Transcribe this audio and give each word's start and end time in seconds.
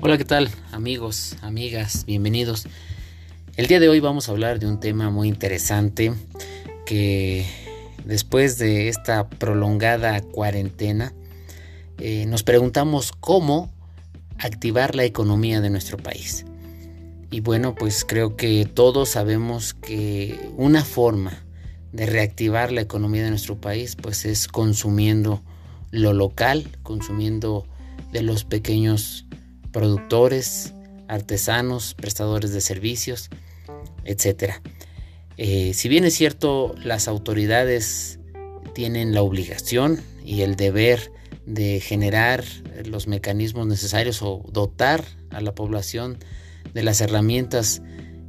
Hola, 0.00 0.16
¿qué 0.16 0.24
tal 0.24 0.48
amigos, 0.70 1.34
amigas? 1.42 2.04
Bienvenidos. 2.06 2.68
El 3.56 3.66
día 3.66 3.80
de 3.80 3.88
hoy 3.88 3.98
vamos 3.98 4.28
a 4.28 4.30
hablar 4.30 4.60
de 4.60 4.68
un 4.68 4.78
tema 4.78 5.10
muy 5.10 5.26
interesante 5.26 6.14
que 6.86 7.44
después 8.04 8.58
de 8.58 8.88
esta 8.88 9.28
prolongada 9.28 10.20
cuarentena 10.20 11.14
eh, 11.98 12.26
nos 12.26 12.44
preguntamos 12.44 13.10
cómo 13.10 13.72
activar 14.38 14.94
la 14.94 15.02
economía 15.02 15.60
de 15.60 15.70
nuestro 15.70 15.96
país. 15.96 16.46
Y 17.32 17.40
bueno, 17.40 17.74
pues 17.74 18.04
creo 18.04 18.36
que 18.36 18.66
todos 18.66 19.08
sabemos 19.08 19.74
que 19.74 20.38
una 20.56 20.84
forma 20.84 21.42
de 21.90 22.06
reactivar 22.06 22.70
la 22.70 22.82
economía 22.82 23.24
de 23.24 23.30
nuestro 23.30 23.60
país 23.60 23.96
pues 23.96 24.26
es 24.26 24.46
consumiendo 24.46 25.42
lo 25.90 26.12
local, 26.12 26.68
consumiendo 26.84 27.66
de 28.12 28.22
los 28.22 28.44
pequeños 28.44 29.24
productores, 29.72 30.74
artesanos, 31.08 31.94
prestadores 31.94 32.52
de 32.52 32.60
servicios, 32.60 33.30
etc. 34.04 34.54
Eh, 35.36 35.72
si 35.74 35.88
bien 35.88 36.04
es 36.04 36.14
cierto, 36.14 36.74
las 36.82 37.08
autoridades 37.08 38.18
tienen 38.74 39.14
la 39.14 39.22
obligación 39.22 40.00
y 40.24 40.42
el 40.42 40.56
deber 40.56 41.12
de 41.46 41.80
generar 41.80 42.44
los 42.84 43.06
mecanismos 43.06 43.66
necesarios 43.66 44.22
o 44.22 44.44
dotar 44.52 45.04
a 45.30 45.40
la 45.40 45.54
población 45.54 46.18
de 46.74 46.82
las 46.82 47.00
herramientas 47.00 47.82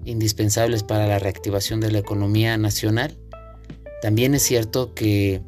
indispensables 0.05 0.83
para 0.83 1.07
la 1.07 1.19
reactivación 1.19 1.81
de 1.81 1.91
la 1.91 1.99
economía 1.99 2.57
nacional, 2.57 3.17
también 4.01 4.33
es 4.33 4.43
cierto 4.43 4.93
que 4.93 5.41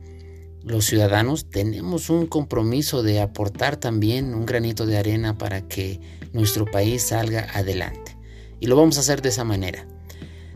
los 0.64 0.86
ciudadanos 0.86 1.50
tenemos 1.50 2.10
un 2.10 2.28
compromiso 2.28 3.04
de 3.04 3.20
aportar 3.20 3.78
también 3.78 4.34
un 4.34 4.46
granito 4.46 4.86
de 4.86 4.98
arena 4.98 5.38
para 5.38 5.68
que 5.68 6.00
nuestro 6.34 6.66
país 6.66 7.04
salga 7.04 7.48
adelante. 7.54 8.18
Y 8.60 8.68
lo 8.68 8.76
vamos 8.76 8.98
a 8.98 9.00
hacer 9.02 9.22
de 9.22 9.30
esa 9.30 9.44
manera. 9.44 9.88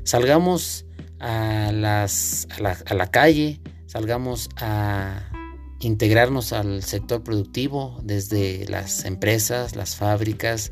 Salgamos 0.03 0.85
a, 1.19 1.71
la, 1.71 3.09
calle, 3.11 3.59
salgamos 3.87 4.49
a 4.57 5.31
integrarnos 5.79 6.53
al 6.53 6.83
sector 6.83 7.23
productivo 7.23 7.99
desde 8.03 8.65
las 8.67 9.05
empresas, 9.05 9.75
las 9.75 9.95
fábricas, 9.95 10.71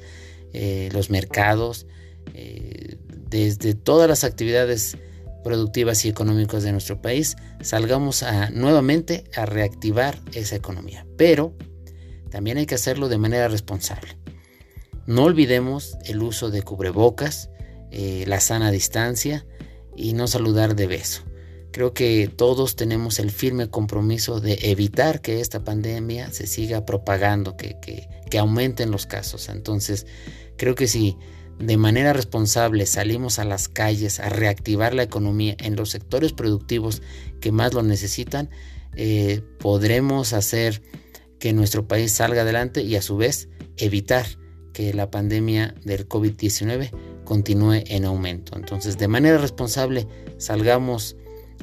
eh, 0.54 0.90
los 0.94 1.10
mercados, 1.10 1.88
eh, 2.36 2.98
desde 3.10 3.74
todas 3.74 4.08
las 4.08 4.24
actividades 4.24 4.98
productivas 5.44 6.06
y 6.06 6.10
económicas 6.10 6.64
de 6.64 6.72
nuestro 6.72 7.02
país, 7.02 7.36
salgamos 7.62 8.24
nuevamente 8.54 9.26
a 9.36 9.46
reactivar 9.46 10.20
esa 10.34 10.56
economía. 10.56 11.06
Pero 11.18 11.54
también 12.32 12.58
hay 12.58 12.66
que 12.66 12.76
hacerlo 12.76 13.10
de 13.10 13.18
manera 13.18 13.48
responsable. 13.48 14.18
No 15.06 15.24
olvidemos 15.24 15.98
el 16.06 16.24
uso 16.24 16.50
de 16.50 16.64
cubrebocas, 16.64 17.50
eh, 17.92 18.24
la 18.26 18.40
sana 18.40 18.72
distancia 18.72 19.46
y 19.96 20.14
no 20.14 20.28
saludar 20.28 20.76
de 20.76 20.88
beso. 20.88 21.24
Creo 21.72 21.94
que 21.94 22.32
todos 22.34 22.76
tenemos 22.76 23.20
el 23.20 23.32
firme 23.32 23.70
compromiso 23.70 24.40
de 24.40 24.58
evitar 24.62 25.22
que 25.22 25.42
esta 25.42 25.64
pandemia 25.64 26.32
se 26.32 26.48
siga 26.48 26.86
propagando, 26.86 27.58
que, 27.58 27.78
que, 27.82 28.08
que 28.30 28.38
aumenten 28.38 28.92
los 28.92 29.06
casos. 29.06 29.50
Entonces, 29.50 30.06
creo 30.56 30.76
que 30.76 30.88
si 30.88 31.18
de 31.60 31.78
manera 31.78 32.14
responsable 32.14 32.86
salimos 32.86 33.40
a 33.40 33.46
las 33.46 33.68
calles 33.68 34.20
a 34.20 34.30
reactivar 34.30 34.94
la 34.94 35.04
economía 35.04 35.56
en 35.60 35.76
los 35.76 35.90
sectores 35.90 36.34
productivos 36.34 37.02
que 37.40 37.52
más 37.52 37.74
lo 37.74 37.84
necesitan, 37.84 38.50
eh, 38.96 39.42
podremos 39.60 40.34
hacer 40.34 40.82
que 41.40 41.54
nuestro 41.54 41.88
país 41.88 42.12
salga 42.12 42.44
adelante 42.44 42.84
y 42.84 42.96
a 42.96 43.02
su 43.02 43.18
vez 43.18 43.50
evitar 43.78 44.26
que 44.74 44.94
la 44.94 45.12
pandemia 45.12 45.76
del 45.84 46.08
COVID-19 46.08 46.92
continúe 47.24 47.84
en 47.88 48.06
aumento. 48.06 48.58
Entonces, 48.58 48.98
de 48.98 49.08
manera 49.08 49.38
responsable, 49.38 50.08
salgamos 50.38 51.16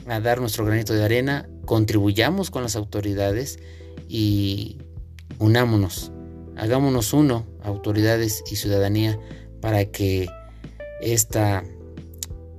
a 0.06 0.20
dar 0.20 0.40
nuestro 0.40 0.64
granito 0.64 0.94
de 0.94 1.04
arena, 1.04 1.48
contribuyamos 1.64 2.50
con 2.50 2.62
las 2.62 2.76
autoridades 2.76 3.58
y 4.08 4.78
unámonos, 5.38 6.12
hagámonos 6.56 7.12
uno, 7.12 7.46
autoridades 7.62 8.42
y 8.50 8.56
ciudadanía, 8.56 9.18
para 9.60 9.84
que 9.86 10.28
esta 11.00 11.64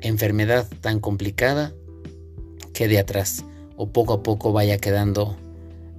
enfermedad 0.02 0.68
tan 0.82 1.00
complicada 1.00 1.74
quede 2.74 3.00
atrás 3.00 3.46
o 3.76 3.90
poco 3.92 4.14
a 4.14 4.24
poco 4.24 4.52
vaya 4.52 4.78
quedando 4.78 5.38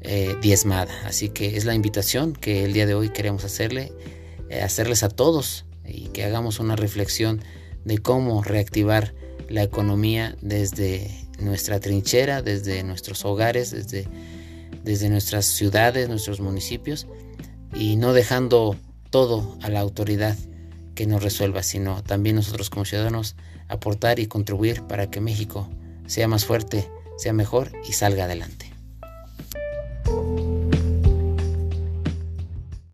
eh, 0.02 0.36
diezmada. 0.40 0.92
Así 1.04 1.28
que 1.28 1.56
es 1.56 1.64
la 1.64 1.74
invitación 1.74 2.32
que 2.32 2.64
el 2.64 2.72
día 2.72 2.86
de 2.86 2.94
hoy 2.94 3.10
queremos 3.10 3.44
hacerle, 3.44 3.92
eh, 4.48 4.62
hacerles 4.62 5.02
a 5.02 5.08
todos 5.08 5.64
y 5.86 6.08
que 6.08 6.24
hagamos 6.24 6.60
una 6.60 6.76
reflexión 6.76 7.42
de 7.84 7.98
cómo 7.98 8.42
reactivar 8.42 9.14
la 9.48 9.62
economía 9.62 10.36
desde 10.40 11.10
nuestra 11.38 11.80
trinchera, 11.80 12.42
desde 12.42 12.82
nuestros 12.84 13.24
hogares, 13.24 13.70
desde, 13.70 14.06
desde 14.84 15.08
nuestras 15.08 15.44
ciudades, 15.44 16.08
nuestros 16.08 16.40
municipios 16.40 17.06
y 17.74 17.96
no 17.96 18.12
dejando 18.12 18.76
todo 19.10 19.56
a 19.62 19.68
la 19.68 19.80
autoridad 19.80 20.36
nos 21.06 21.22
resuelva, 21.22 21.62
sino 21.62 22.02
también 22.02 22.36
nosotros 22.36 22.70
como 22.70 22.84
ciudadanos 22.84 23.36
aportar 23.68 24.18
y 24.18 24.26
contribuir 24.26 24.82
para 24.82 25.10
que 25.10 25.20
México 25.20 25.68
sea 26.06 26.28
más 26.28 26.44
fuerte, 26.44 26.88
sea 27.16 27.32
mejor 27.32 27.72
y 27.88 27.92
salga 27.92 28.24
adelante. 28.24 28.61